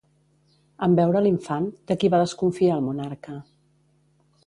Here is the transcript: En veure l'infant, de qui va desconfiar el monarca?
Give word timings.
En 0.87 0.95
veure 0.99 1.21
l'infant, 1.27 1.69
de 1.91 1.99
qui 2.03 2.11
va 2.15 2.25
desconfiar 2.25 2.75
el 2.81 2.85
monarca? 2.91 3.41